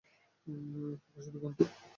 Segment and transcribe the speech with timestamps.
[1.03, 1.59] প্রকাশিত গ্রন্থ